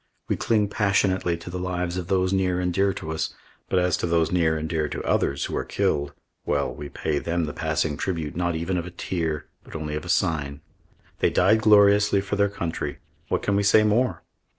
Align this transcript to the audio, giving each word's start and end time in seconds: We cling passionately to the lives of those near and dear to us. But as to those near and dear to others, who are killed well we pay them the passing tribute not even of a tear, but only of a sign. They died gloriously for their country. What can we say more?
We 0.27 0.35
cling 0.35 0.67
passionately 0.67 1.37
to 1.37 1.51
the 1.51 1.59
lives 1.59 1.95
of 1.95 2.07
those 2.07 2.33
near 2.33 2.59
and 2.59 2.73
dear 2.73 2.91
to 2.91 3.11
us. 3.11 3.35
But 3.69 3.77
as 3.77 3.95
to 3.97 4.07
those 4.07 4.31
near 4.31 4.57
and 4.57 4.67
dear 4.67 4.89
to 4.89 5.03
others, 5.03 5.45
who 5.45 5.55
are 5.55 5.63
killed 5.63 6.13
well 6.43 6.73
we 6.73 6.89
pay 6.89 7.19
them 7.19 7.45
the 7.45 7.53
passing 7.53 7.97
tribute 7.97 8.35
not 8.35 8.55
even 8.55 8.77
of 8.77 8.87
a 8.87 8.89
tear, 8.89 9.45
but 9.63 9.75
only 9.75 9.93
of 9.95 10.03
a 10.03 10.09
sign. 10.09 10.61
They 11.19 11.29
died 11.29 11.61
gloriously 11.61 12.19
for 12.19 12.35
their 12.35 12.49
country. 12.49 12.97
What 13.27 13.43
can 13.43 13.55
we 13.55 13.61
say 13.61 13.83
more? 13.83 14.23